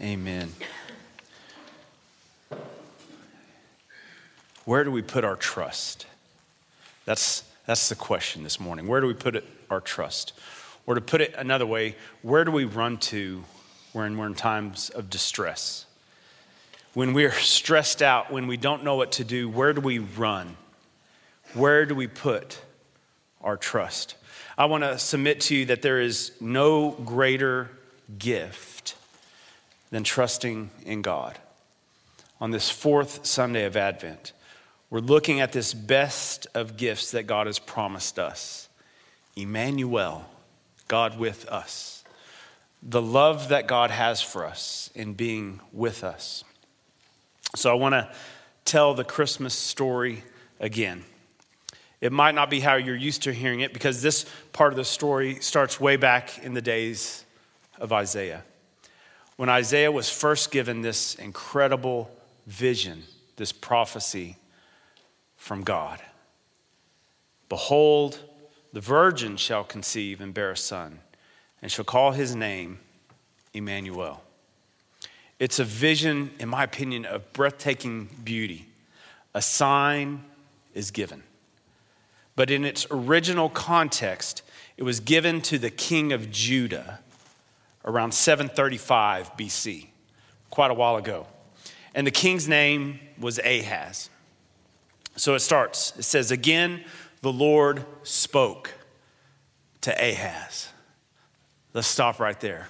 [0.00, 0.52] Amen.
[4.64, 6.06] Where do we put our trust?
[7.04, 8.88] That's, that's the question this morning.
[8.88, 10.32] Where do we put it, our trust?
[10.86, 13.44] Or to put it another way, where do we run to
[13.92, 15.86] when we're in times of distress?
[16.94, 20.56] When we're stressed out, when we don't know what to do, where do we run?
[21.52, 22.60] Where do we put
[23.40, 24.16] our trust?
[24.58, 27.70] I want to submit to you that there is no greater
[28.18, 28.73] gift
[29.94, 31.38] than trusting in God.
[32.40, 34.32] On this fourth Sunday of Advent,
[34.90, 38.68] we're looking at this best of gifts that God has promised us
[39.36, 40.24] Emmanuel,
[40.88, 42.02] God with us.
[42.82, 46.42] The love that God has for us in being with us.
[47.54, 48.12] So I want to
[48.64, 50.24] tell the Christmas story
[50.58, 51.04] again.
[52.00, 54.84] It might not be how you're used to hearing it because this part of the
[54.84, 57.24] story starts way back in the days
[57.78, 58.42] of Isaiah.
[59.36, 62.10] When Isaiah was first given this incredible
[62.46, 63.02] vision,
[63.36, 64.36] this prophecy
[65.36, 66.00] from God
[67.48, 68.18] Behold,
[68.72, 71.00] the virgin shall conceive and bear a son,
[71.62, 72.80] and shall call his name
[73.52, 74.22] Emmanuel.
[75.38, 78.66] It's a vision, in my opinion, of breathtaking beauty.
[79.34, 80.24] A sign
[80.74, 81.22] is given.
[82.34, 84.42] But in its original context,
[84.76, 87.00] it was given to the king of Judah
[87.84, 89.88] around 735 BC,
[90.50, 91.26] quite a while ago.
[91.94, 94.10] And the king's name was Ahaz.
[95.16, 95.94] So it starts.
[95.98, 96.84] It says, Again,
[97.20, 98.74] the Lord spoke
[99.82, 100.68] to Ahaz.
[101.72, 102.68] Let's stop right there.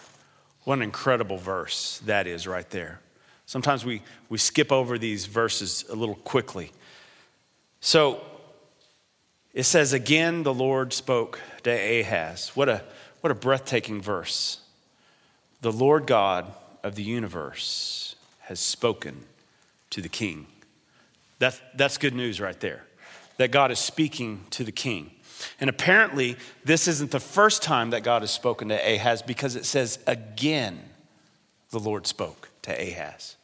[0.64, 3.00] What an incredible verse that is right there.
[3.46, 6.72] Sometimes we, we skip over these verses a little quickly.
[7.80, 8.22] So
[9.52, 12.50] it says, Again, the Lord spoke to Ahaz.
[12.54, 12.82] What a,
[13.20, 14.60] what a breathtaking verse.
[15.64, 19.24] The Lord God of the universe has spoken
[19.88, 20.46] to the king.
[21.38, 22.84] That, that's good news right there,
[23.38, 25.10] that God is speaking to the king.
[25.58, 29.64] And apparently, this isn't the first time that God has spoken to Ahaz because it
[29.64, 30.80] says, again,
[31.70, 33.36] the Lord spoke to Ahaz.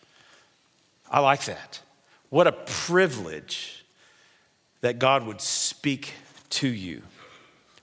[1.11, 1.81] I like that.
[2.28, 3.87] What a privilege
[4.83, 6.12] that God would speak
[6.50, 7.00] to you.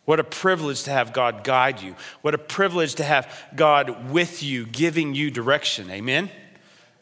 [0.08, 1.94] What a privilege to have God guide you.
[2.22, 5.92] What a privilege to have God with you, giving you direction.
[5.92, 6.30] Amen?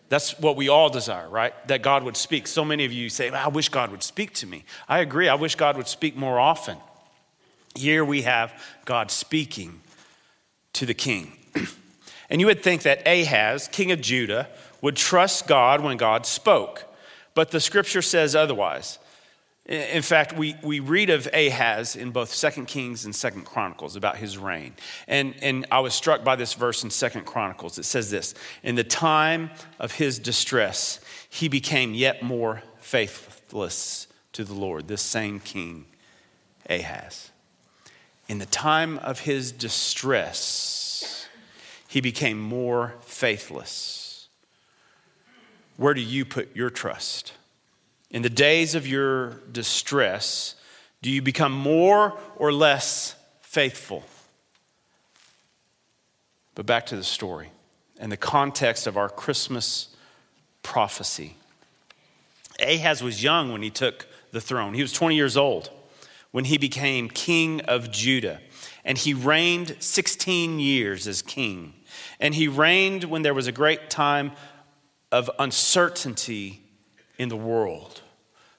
[0.09, 1.53] That's what we all desire, right?
[1.67, 2.47] That God would speak.
[2.47, 4.65] So many of you say, I wish God would speak to me.
[4.89, 5.29] I agree.
[5.29, 6.77] I wish God would speak more often.
[7.75, 8.51] Here we have
[8.85, 9.81] God speaking
[10.73, 11.33] to the king.
[12.31, 14.47] and you would think that Ahaz, king of Judah,
[14.81, 16.85] would trust God when God spoke.
[17.35, 18.97] But the scripture says otherwise.
[19.65, 24.17] In fact, we, we read of Ahaz in both Second Kings and Second Chronicles about
[24.17, 24.75] his reign.
[25.07, 27.79] And, and I was struck by this verse in Second Chronicles.
[27.79, 29.49] It says this In the time
[29.79, 35.85] of his distress, he became yet more faithless to the Lord, this same king,
[36.69, 37.31] Ahaz.
[38.27, 41.27] In the time of his distress,
[41.87, 44.27] he became more faithless.
[45.77, 47.33] Where do you put your trust?
[48.15, 50.55] In the days of your distress,
[51.01, 54.05] do you become more or less faithful?
[56.55, 57.49] But back to the story
[57.99, 59.89] and the context of our Christmas
[60.63, 61.35] prophecy.
[62.65, 64.75] Ahaz was young when he took the throne.
[64.75, 65.69] He was 20 years old
[66.31, 68.39] when he became king of Judah.
[68.85, 71.73] And he reigned 16 years as king.
[72.21, 74.31] And he reigned when there was a great time
[75.11, 76.61] of uncertainty
[77.17, 78.03] in the world.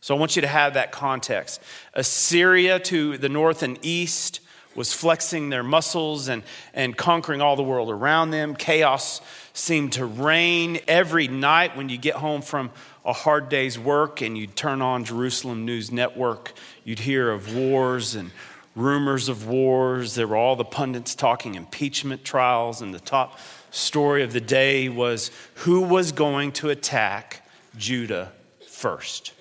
[0.01, 1.61] So I want you to have that context.
[1.95, 4.41] Assyria to the north and east
[4.75, 6.43] was flexing their muscles and,
[6.75, 8.55] and conquering all the world around them.
[8.55, 9.21] Chaos
[9.55, 12.71] seemed to reign every night when you get home from
[13.05, 16.53] a hard day's work and you'd turn on Jerusalem News Network.
[16.85, 18.31] You'd hear of wars and
[18.77, 20.15] rumors of wars.
[20.15, 23.39] There were all the pundits talking impeachment trials, and the top
[23.71, 27.43] story of the day was who was going to attack
[27.77, 28.33] Judah
[28.69, 29.33] first.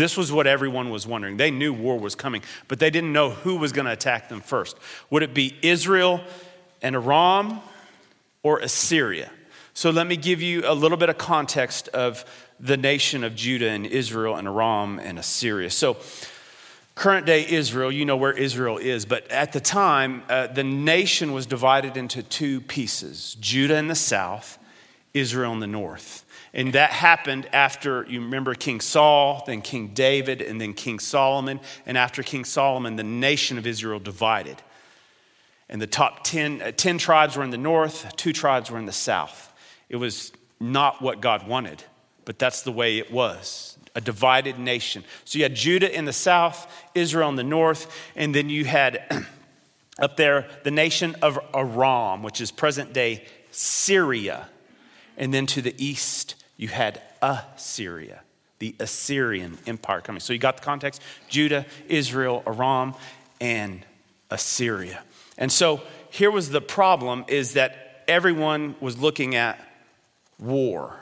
[0.00, 1.36] This was what everyone was wondering.
[1.36, 4.40] They knew war was coming, but they didn't know who was going to attack them
[4.40, 4.78] first.
[5.10, 6.22] Would it be Israel
[6.80, 7.60] and Aram
[8.42, 9.30] or Assyria?
[9.74, 12.24] So let me give you a little bit of context of
[12.58, 15.68] the nation of Judah and Israel and Aram and Assyria.
[15.68, 15.98] So,
[16.94, 21.32] current day Israel, you know where Israel is, but at the time, uh, the nation
[21.32, 24.58] was divided into two pieces Judah in the south,
[25.12, 26.24] Israel in the north.
[26.52, 31.60] And that happened after, you remember King Saul, then King David, and then King Solomon.
[31.86, 34.60] And after King Solomon, the nation of Israel divided.
[35.68, 38.86] And the top 10, uh, 10 tribes were in the north, two tribes were in
[38.86, 39.52] the south.
[39.88, 41.84] It was not what God wanted,
[42.24, 45.04] but that's the way it was a divided nation.
[45.24, 49.26] So you had Judah in the south, Israel in the north, and then you had
[49.98, 54.48] up there the nation of Aram, which is present day Syria.
[55.16, 58.20] And then to the east, you had Assyria,
[58.58, 60.20] the Assyrian Empire coming.
[60.20, 62.94] So you got the context Judah, Israel, Aram,
[63.40, 63.82] and
[64.28, 65.02] Assyria.
[65.38, 65.80] And so
[66.10, 69.58] here was the problem is that everyone was looking at
[70.38, 71.00] war.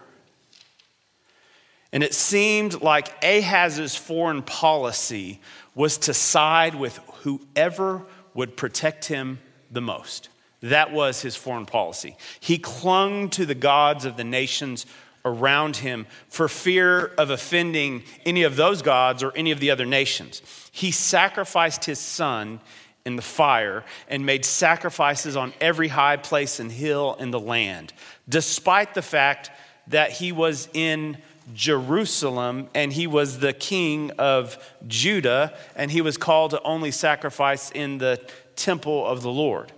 [1.92, 5.40] And it seemed like Ahaz's foreign policy
[5.74, 9.40] was to side with whoever would protect him
[9.72, 10.28] the most.
[10.60, 12.16] That was his foreign policy.
[12.38, 14.86] He clung to the gods of the nations
[15.28, 19.86] around him for fear of offending any of those gods or any of the other
[19.86, 20.42] nations.
[20.72, 22.60] He sacrificed his son
[23.04, 27.92] in the fire and made sacrifices on every high place and hill in the land,
[28.28, 29.50] despite the fact
[29.86, 31.16] that he was in
[31.54, 37.70] Jerusalem and he was the king of Judah and he was called to only sacrifice
[37.70, 38.20] in the
[38.56, 39.72] temple of the Lord.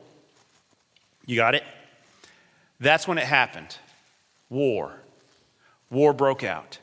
[1.26, 1.62] You got it?
[2.80, 3.76] That's when it happened.
[4.48, 4.92] War.
[5.90, 6.78] War broke out.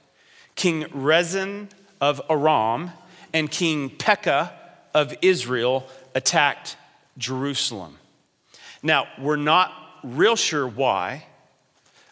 [0.56, 1.70] King Rezin
[2.02, 2.92] of Aram
[3.34, 4.54] and King Pekah
[4.94, 6.78] of Israel attacked
[7.18, 7.98] Jerusalem.
[8.84, 9.72] Now, we're not
[10.04, 11.26] real sure why,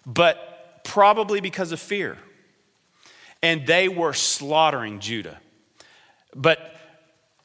[0.05, 2.17] but probably because of fear
[3.45, 5.39] and they were slaughtering Judah.
[6.35, 6.75] But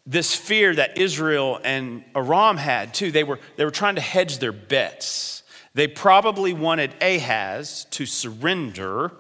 [0.07, 4.39] this fear that Israel and Aram had too, they were, they were trying to hedge
[4.39, 5.43] their bets.
[5.75, 9.13] They probably wanted Ahaz to surrender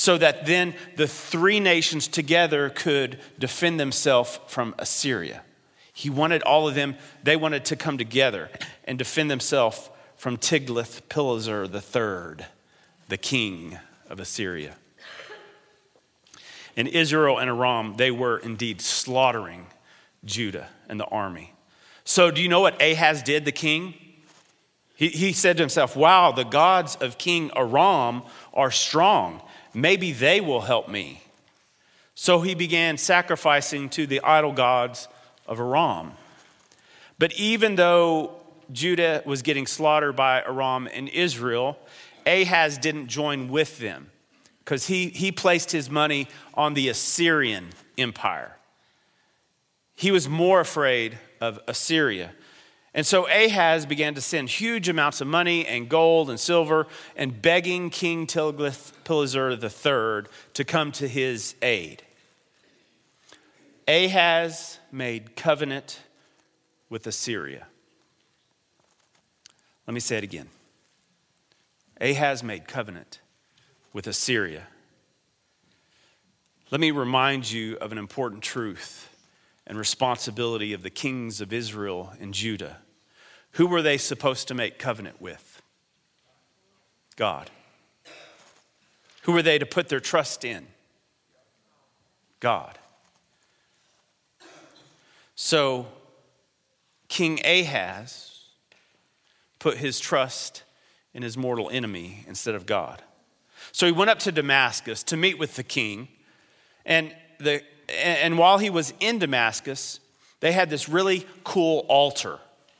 [0.00, 5.42] so that then the three nations together could defend themselves from Assyria.
[5.92, 8.48] He wanted all of them, they wanted to come together
[8.84, 12.46] and defend themselves from Tiglath-Pileser III,
[13.08, 14.76] the king of Assyria.
[16.76, 19.66] In Israel and Aram, they were indeed slaughtering
[20.24, 21.52] Judah and the army.
[22.04, 23.92] So, do you know what Ahaz did, the king?
[25.00, 29.40] He, he said to himself, Wow, the gods of King Aram are strong.
[29.72, 31.22] Maybe they will help me.
[32.14, 35.08] So he began sacrificing to the idol gods
[35.46, 36.12] of Aram.
[37.18, 38.34] But even though
[38.72, 41.78] Judah was getting slaughtered by Aram and Israel,
[42.26, 44.10] Ahaz didn't join with them
[44.58, 48.54] because he, he placed his money on the Assyrian Empire.
[49.94, 52.32] He was more afraid of Assyria.
[52.92, 57.40] And so Ahaz began to send huge amounts of money and gold and silver and
[57.40, 62.02] begging King Tiglath-Pileser III to come to his aid.
[63.86, 66.00] Ahaz made covenant
[66.88, 67.66] with Assyria.
[69.86, 70.48] Let me say it again.
[72.00, 73.20] Ahaz made covenant
[73.92, 74.66] with Assyria.
[76.70, 79.09] Let me remind you of an important truth
[79.70, 82.78] and responsibility of the kings of Israel and Judah.
[83.52, 85.62] Who were they supposed to make covenant with?
[87.14, 87.52] God.
[89.22, 90.66] Who were they to put their trust in?
[92.40, 92.80] God.
[95.36, 95.86] So,
[97.06, 98.46] King Ahaz
[99.60, 100.64] put his trust
[101.14, 103.04] in his mortal enemy instead of God.
[103.70, 106.08] So he went up to Damascus to meet with the king.
[106.84, 110.00] And, the, and while he was in Damascus,
[110.40, 112.38] they had this really cool altar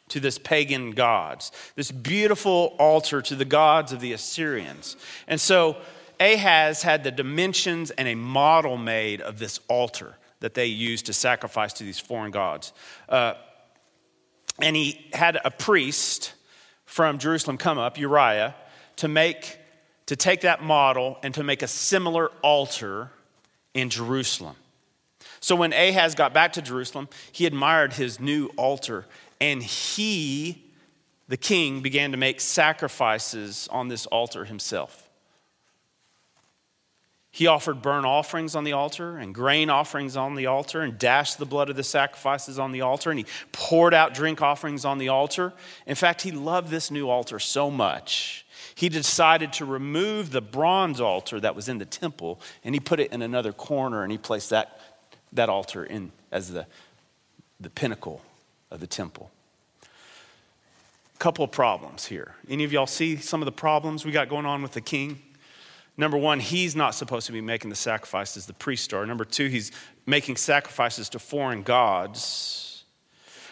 [0.08, 4.96] to this pagan gods, this beautiful altar to the gods of the Assyrians.
[5.28, 5.76] And so
[6.18, 11.12] Ahaz had the dimensions and a model made of this altar that they used to
[11.12, 12.72] sacrifice to these foreign gods.
[13.08, 13.34] Uh,
[14.60, 16.34] and he had a priest
[16.84, 18.54] from Jerusalem come up, Uriah,
[18.96, 19.58] to make
[20.06, 23.12] to take that model and to make a similar altar
[23.74, 24.56] in Jerusalem.
[25.40, 29.06] So when Ahaz got back to Jerusalem, he admired his new altar,
[29.40, 30.62] and he,
[31.28, 35.08] the king, began to make sacrifices on this altar himself.
[37.32, 41.38] He offered burnt offerings on the altar and grain offerings on the altar and dashed
[41.38, 44.98] the blood of the sacrifices on the altar and he poured out drink offerings on
[44.98, 45.52] the altar.
[45.86, 48.44] In fact, he loved this new altar so much
[48.74, 52.98] he decided to remove the bronze altar that was in the temple and he put
[52.98, 54.80] it in another corner and he placed that,
[55.32, 56.66] that altar in as the,
[57.60, 58.22] the pinnacle
[58.70, 59.30] of the temple.
[61.18, 62.34] Couple of problems here.
[62.48, 65.20] Any of y'all see some of the problems we got going on with the king?
[65.96, 69.04] Number one, he's not supposed to be making the sacrifices, the priests are.
[69.04, 69.70] Number two, he's
[70.06, 72.69] making sacrifices to foreign gods.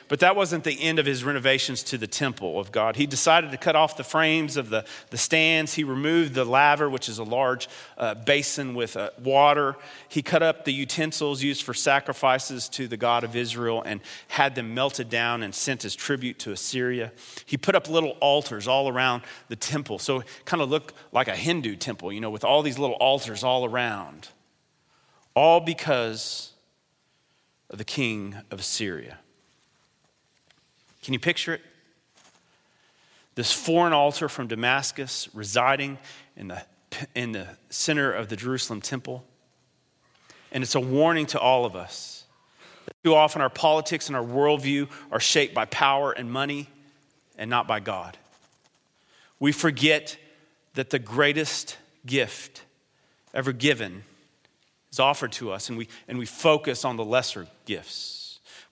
[0.08, 2.96] But that wasn't the end of his renovations to the temple of God.
[2.96, 5.74] He decided to cut off the frames of the, the stands.
[5.74, 9.76] He removed the laver, which is a large uh, basin with uh, water.
[10.08, 14.54] He cut up the utensils used for sacrifices to the God of Israel and had
[14.54, 17.12] them melted down and sent as tribute to Assyria.
[17.44, 19.98] He put up little altars all around the temple.
[19.98, 22.96] So it kind of looked like a Hindu temple, you know, with all these little
[22.96, 24.28] altars all around.
[25.34, 26.52] All because
[27.70, 29.18] of the king of Assyria.
[31.02, 31.60] Can you picture it?
[33.34, 35.98] This foreign altar from Damascus residing
[36.36, 36.62] in the,
[37.14, 39.24] in the center of the Jerusalem temple.
[40.50, 42.24] And it's a warning to all of us.
[43.04, 46.68] Too often, our politics and our worldview are shaped by power and money
[47.36, 48.16] and not by God.
[49.38, 50.16] We forget
[50.74, 52.64] that the greatest gift
[53.32, 54.02] ever given
[54.90, 58.17] is offered to us, and we, and we focus on the lesser gifts.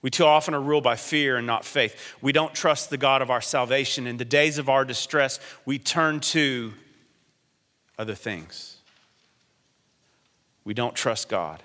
[0.01, 2.15] We too often are ruled by fear and not faith.
[2.21, 4.05] We don't trust the God of our salvation.
[4.07, 6.73] In the days of our distress, we turn to
[7.97, 8.77] other things.
[10.63, 11.63] We don't trust God.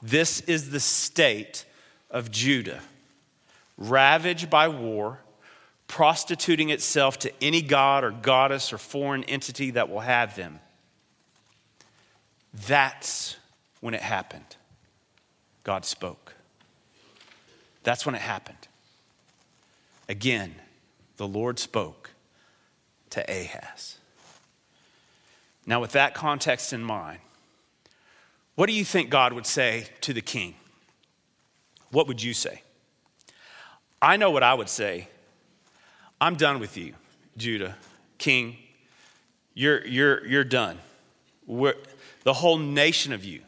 [0.00, 1.64] This is the state
[2.10, 2.80] of Judah,
[3.76, 5.18] ravaged by war,
[5.86, 10.60] prostituting itself to any god or goddess or foreign entity that will have them.
[12.66, 13.36] That's
[13.80, 14.56] when it happened.
[15.62, 16.35] God spoke.
[17.86, 18.66] That's when it happened.
[20.08, 20.56] Again,
[21.18, 22.10] the Lord spoke
[23.10, 23.98] to Ahaz.
[25.66, 27.20] Now, with that context in mind,
[28.56, 30.56] what do you think God would say to the king?
[31.92, 32.62] What would you say?
[34.02, 35.06] I know what I would say.
[36.20, 36.94] I'm done with you,
[37.36, 37.76] Judah,
[38.18, 38.56] king.
[39.54, 40.78] You're, you're, you're done.
[41.46, 41.76] We're,
[42.24, 43.42] the whole nation of you.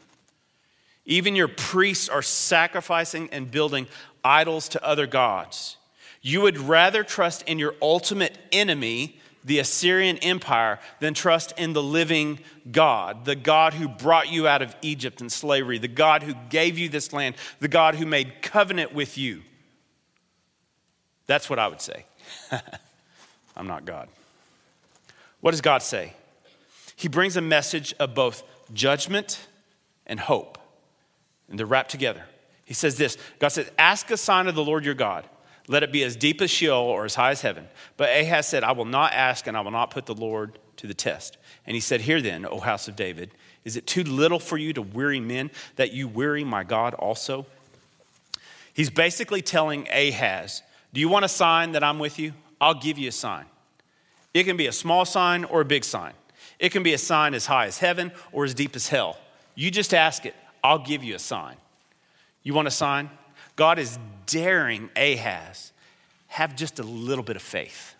[1.09, 3.87] Even your priests are sacrificing and building
[4.23, 5.77] idols to other gods.
[6.21, 11.83] You would rather trust in your ultimate enemy, the Assyrian Empire, than trust in the
[11.83, 12.39] living
[12.71, 16.77] God, the God who brought you out of Egypt and slavery, the God who gave
[16.77, 19.41] you this land, the God who made covenant with you.
[21.25, 22.05] That's what I would say.
[23.55, 24.09] I'm not God.
[25.41, 26.13] What does God say?
[26.95, 29.47] He brings a message of both judgment
[30.05, 30.57] and hope,
[31.49, 32.23] and they're wrapped together.
[32.69, 35.27] He says this God says, Ask a sign of the Lord your God.
[35.67, 37.67] Let it be as deep as Sheol or as high as heaven.
[37.97, 40.85] But Ahaz said, I will not ask and I will not put the Lord to
[40.85, 41.37] the test.
[41.65, 43.31] And he said, Here then, O house of David,
[43.65, 47.47] is it too little for you to weary men that you weary my God also?
[48.71, 50.61] He's basically telling Ahaz,
[50.93, 52.33] Do you want a sign that I'm with you?
[52.61, 53.45] I'll give you a sign.
[54.35, 56.13] It can be a small sign or a big sign.
[56.59, 59.17] It can be a sign as high as heaven or as deep as hell.
[59.55, 61.55] You just ask it, I'll give you a sign.
[62.49, 63.11] You want a sign?
[63.55, 65.71] God is daring Ahaz,
[66.29, 67.93] have just a little bit of faith.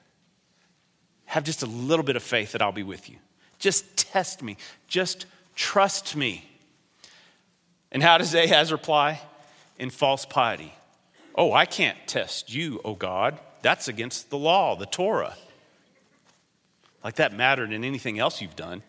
[1.25, 3.17] Have just a little bit of faith that I'll be with you.
[3.59, 4.57] Just test me.
[4.87, 6.49] Just trust me.
[7.91, 9.21] And how does Ahaz reply?
[9.77, 10.73] In false piety.
[11.35, 13.37] Oh, I can't test you, oh God.
[13.61, 15.35] That's against the law, the Torah.
[17.03, 18.81] Like that mattered in anything else you've done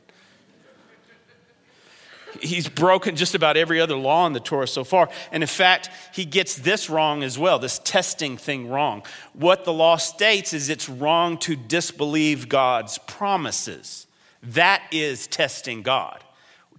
[2.41, 5.09] he's broken just about every other law in the Torah so far.
[5.33, 9.03] And in fact, he gets this wrong as well, this testing thing wrong.
[9.33, 14.07] What the law states is it's wrong to disbelieve God's promises.
[14.43, 16.23] That is testing God.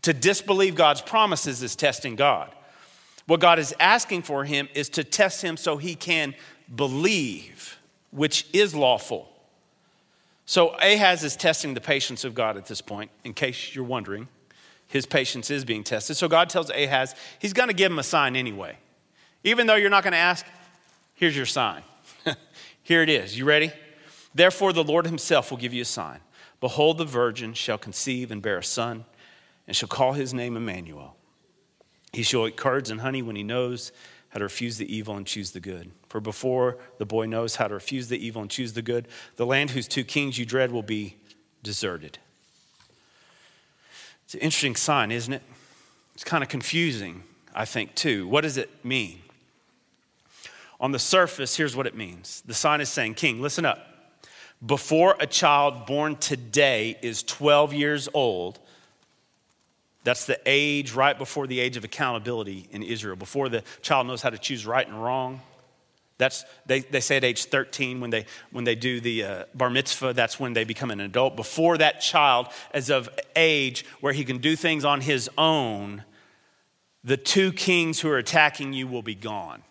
[0.04, 2.54] To disbelieve God's promises is testing God.
[3.28, 6.34] What God is asking for him is to test him so he can
[6.74, 7.78] believe,
[8.12, 9.30] which is lawful.
[10.46, 14.28] So Ahaz is testing the patience of God at this point, in case you're wondering
[14.92, 16.18] his patience is being tested.
[16.18, 18.78] So God tells Ahaz he's going to give him a sign anyway.
[19.44, 20.46] Even though you're not going to ask,
[21.16, 21.82] here's your sign.
[22.84, 23.38] Here it is.
[23.38, 23.72] You ready?
[24.36, 26.20] Therefore, the Lord himself will give you a sign.
[26.60, 29.06] Behold, the virgin shall conceive and bear a son,
[29.66, 31.16] and shall call his name Emmanuel.
[32.12, 33.94] He shall eat curds and honey when he knows
[34.30, 35.92] how to refuse the evil and choose the good.
[36.10, 39.08] For before the boy knows how to refuse the evil and choose the good,
[39.38, 41.16] the land whose two kings you dread will be
[41.64, 42.20] deserted.
[44.32, 45.42] It's an interesting sign, isn't it?
[46.14, 47.24] It's kind of confusing,
[47.54, 48.30] I think, too.
[48.30, 49.20] What does it mean?
[50.80, 53.86] On the surface, here's what it means the sign is saying, King, listen up.
[54.66, 58.60] Before a child born today is 12 years old,
[60.06, 64.22] that's the age right before the age of accountability in Israel, before the child knows
[64.22, 65.42] how to choose right and wrong.
[66.22, 69.72] That's, they, they say at age 13 when they, when they do the uh, bar
[69.72, 71.36] mitzvah, that's when they become an adult.
[71.36, 76.04] Before that child is of age where he can do things on his own,
[77.04, 79.64] the two kings who are attacking you will be gone.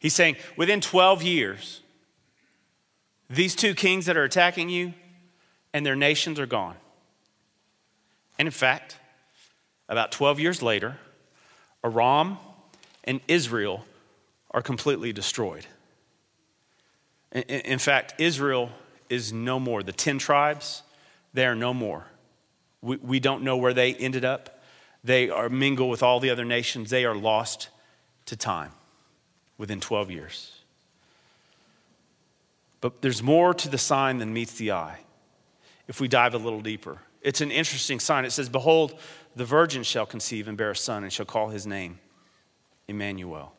[0.00, 1.82] He's saying within 12 years,
[3.28, 4.94] these two kings that are attacking you
[5.74, 6.76] and their nations are gone.
[8.38, 8.96] And in fact,
[9.86, 10.96] about 12 years later,
[11.84, 12.38] Aram
[13.04, 13.84] and Israel
[14.52, 15.66] are completely destroyed.
[17.32, 18.70] In fact, Israel
[19.08, 19.82] is no more.
[19.82, 20.82] The 10 tribes,
[21.32, 22.06] they are no more.
[22.82, 24.62] We, we don't know where they ended up.
[25.02, 26.90] They are mingle with all the other nations.
[26.90, 27.68] They are lost
[28.26, 28.72] to time
[29.56, 30.62] within 12 years.
[32.80, 34.98] But there's more to the sign than meets the eye
[35.88, 36.98] if we dive a little deeper.
[37.22, 38.24] It's an interesting sign.
[38.24, 38.98] It says, Behold,
[39.36, 42.00] the virgin shall conceive and bear a son, and shall call his name
[42.88, 43.54] Emmanuel.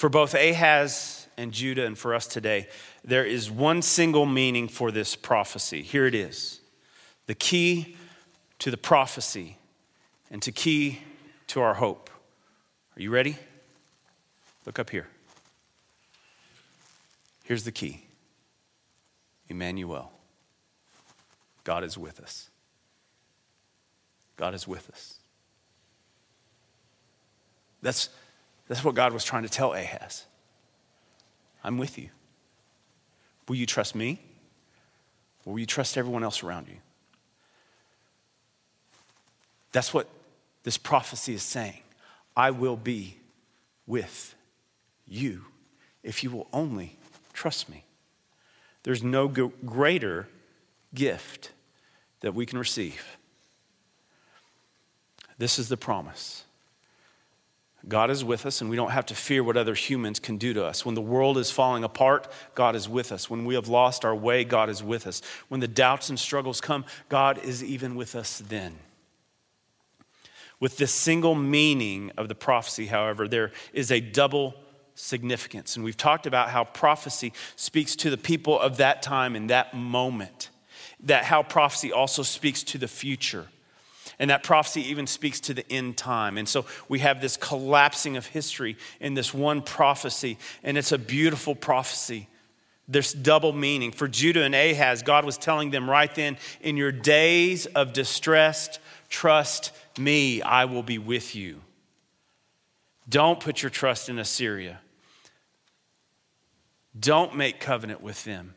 [0.00, 2.68] For both Ahaz and Judah, and for us today,
[3.04, 5.82] there is one single meaning for this prophecy.
[5.82, 6.62] Here it is
[7.26, 7.98] the key
[8.60, 9.58] to the prophecy
[10.30, 11.00] and to key
[11.48, 12.08] to our hope.
[12.96, 13.36] Are you ready?
[14.64, 15.06] Look up here.
[17.44, 18.06] Here's the key
[19.50, 20.12] Emmanuel.
[21.62, 22.48] God is with us.
[24.38, 25.18] God is with us.
[27.82, 28.08] That's,
[28.70, 30.26] that's what God was trying to tell Ahaz.
[31.64, 32.10] I'm with you.
[33.48, 34.20] Will you trust me?
[35.44, 36.76] Or will you trust everyone else around you?
[39.72, 40.08] That's what
[40.62, 41.80] this prophecy is saying.
[42.36, 43.16] I will be
[43.88, 44.36] with
[45.04, 45.46] you
[46.04, 46.96] if you will only
[47.32, 47.82] trust me.
[48.84, 50.28] There's no greater
[50.94, 51.50] gift
[52.20, 53.16] that we can receive.
[55.38, 56.44] This is the promise.
[57.88, 60.52] God is with us, and we don't have to fear what other humans can do
[60.52, 60.84] to us.
[60.84, 63.30] When the world is falling apart, God is with us.
[63.30, 65.22] When we have lost our way, God is with us.
[65.48, 68.78] When the doubts and struggles come, God is even with us then.
[70.60, 74.54] With this single meaning of the prophecy, however, there is a double
[74.94, 75.74] significance.
[75.74, 79.72] And we've talked about how prophecy speaks to the people of that time and that
[79.72, 80.50] moment,
[81.00, 83.46] that how prophecy also speaks to the future.
[84.20, 86.36] And that prophecy even speaks to the end time.
[86.36, 90.98] And so we have this collapsing of history in this one prophecy, and it's a
[90.98, 92.28] beautiful prophecy.
[92.86, 93.92] There's double meaning.
[93.92, 98.78] For Judah and Ahaz, God was telling them right then, in your days of distress,
[99.08, 101.62] trust me, I will be with you.
[103.08, 104.80] Don't put your trust in Assyria.
[106.98, 108.54] Don't make covenant with them.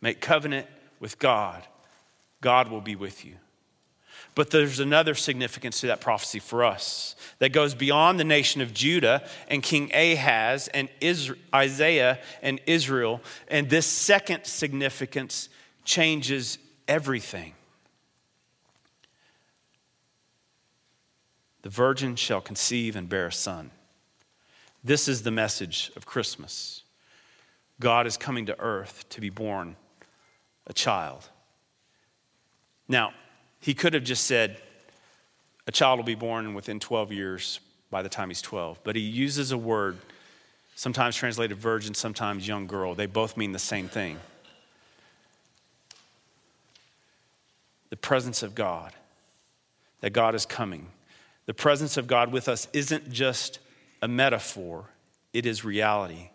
[0.00, 0.66] Make covenant
[0.98, 1.62] with God.
[2.40, 3.34] God will be with you.
[4.34, 8.74] But there's another significance to that prophecy for us that goes beyond the nation of
[8.74, 10.88] Judah and King Ahaz and
[11.54, 13.20] Isaiah and Israel.
[13.46, 15.48] And this second significance
[15.84, 17.54] changes everything.
[21.62, 23.70] The virgin shall conceive and bear a son.
[24.82, 26.82] This is the message of Christmas.
[27.80, 29.76] God is coming to earth to be born
[30.66, 31.28] a child.
[32.88, 33.14] Now,
[33.64, 34.58] he could have just said,
[35.66, 38.80] a child will be born within 12 years by the time he's 12.
[38.84, 39.96] But he uses a word,
[40.74, 42.94] sometimes translated virgin, sometimes young girl.
[42.94, 44.18] They both mean the same thing.
[47.88, 48.92] The presence of God,
[50.00, 50.88] that God is coming.
[51.46, 53.60] The presence of God with us isn't just
[54.02, 54.90] a metaphor,
[55.32, 56.28] it is reality.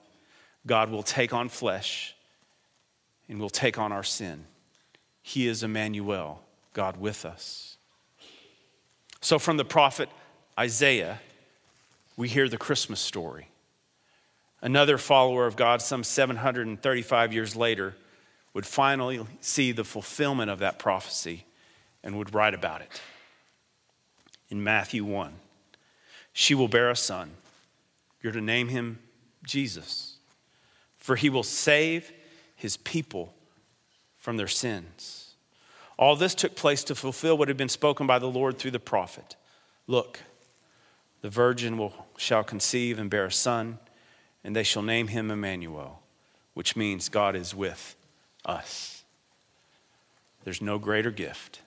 [0.65, 2.15] God will take on flesh
[3.27, 4.45] and will take on our sin.
[5.21, 6.41] He is Emmanuel.
[6.79, 7.75] God with us.
[9.19, 10.07] So, from the prophet
[10.57, 11.19] Isaiah,
[12.15, 13.49] we hear the Christmas story.
[14.61, 17.95] Another follower of God, some 735 years later,
[18.53, 21.43] would finally see the fulfillment of that prophecy
[22.01, 23.01] and would write about it.
[24.47, 25.33] In Matthew 1,
[26.31, 27.31] she will bear a son.
[28.23, 28.99] You're to name him
[29.43, 30.15] Jesus,
[30.97, 32.13] for he will save
[32.55, 33.33] his people
[34.17, 35.28] from their sins.
[35.99, 38.79] All this took place to fulfill what had been spoken by the Lord through the
[38.79, 39.35] prophet.
[39.85, 40.21] Look,
[41.21, 43.79] the virgin will, shall conceive and bear a son,
[44.41, 46.01] and they shall name him Emmanuel,
[46.53, 47.97] which means God is with
[48.45, 49.03] us.
[50.45, 51.59] There's no greater gift.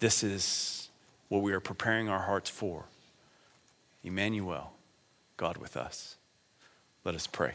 [0.00, 0.88] This is
[1.28, 2.86] what we are preparing our hearts for.
[4.02, 4.72] Emmanuel,
[5.36, 6.16] God with us.
[7.04, 7.52] Let us pray.